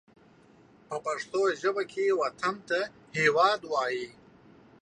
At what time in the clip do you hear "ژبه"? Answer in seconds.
1.61-1.83